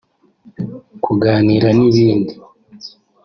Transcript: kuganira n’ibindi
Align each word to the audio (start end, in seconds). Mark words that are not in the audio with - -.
kuganira 1.03 1.69
n’ibindi 1.77 2.33